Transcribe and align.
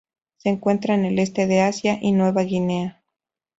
Se 0.37 0.49
encuentra 0.49 0.95
en 0.95 1.05
el 1.05 1.19
Este 1.19 1.45
de 1.45 1.61
Asia 1.61 1.99
y 2.01 2.11
Nueva 2.11 2.41
Guinea. 2.41 3.03